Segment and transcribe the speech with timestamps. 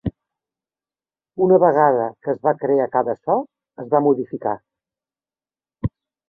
[1.47, 3.37] Una vegada que es va crear cada so,
[3.85, 4.55] es va modificar.